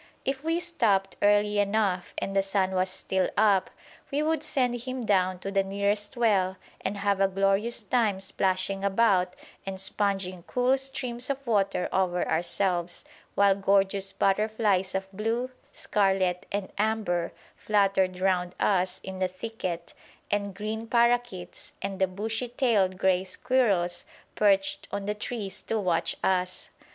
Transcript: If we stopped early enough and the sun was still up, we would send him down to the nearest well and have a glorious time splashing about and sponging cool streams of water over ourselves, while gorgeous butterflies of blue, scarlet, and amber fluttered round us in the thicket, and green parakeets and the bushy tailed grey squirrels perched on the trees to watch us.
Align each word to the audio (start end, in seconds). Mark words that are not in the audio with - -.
If 0.25 0.43
we 0.43 0.59
stopped 0.59 1.15
early 1.21 1.59
enough 1.59 2.15
and 2.17 2.35
the 2.35 2.41
sun 2.41 2.71
was 2.71 2.89
still 2.89 3.29
up, 3.37 3.69
we 4.09 4.23
would 4.23 4.41
send 4.41 4.81
him 4.81 5.05
down 5.05 5.37
to 5.41 5.51
the 5.51 5.61
nearest 5.63 6.17
well 6.17 6.57
and 6.83 6.97
have 6.97 7.21
a 7.21 7.27
glorious 7.27 7.83
time 7.83 8.19
splashing 8.19 8.83
about 8.83 9.35
and 9.63 9.79
sponging 9.79 10.41
cool 10.47 10.75
streams 10.79 11.29
of 11.29 11.45
water 11.45 11.87
over 11.93 12.27
ourselves, 12.27 13.05
while 13.35 13.53
gorgeous 13.53 14.11
butterflies 14.11 14.95
of 14.95 15.05
blue, 15.13 15.51
scarlet, 15.71 16.47
and 16.51 16.71
amber 16.79 17.31
fluttered 17.55 18.19
round 18.19 18.55
us 18.59 18.99
in 19.03 19.19
the 19.19 19.27
thicket, 19.27 19.93
and 20.31 20.55
green 20.55 20.87
parakeets 20.87 21.73
and 21.79 21.99
the 21.99 22.07
bushy 22.07 22.47
tailed 22.47 22.97
grey 22.97 23.23
squirrels 23.23 24.05
perched 24.33 24.87
on 24.91 25.05
the 25.05 25.13
trees 25.13 25.61
to 25.61 25.77
watch 25.79 26.15
us. 26.23 26.71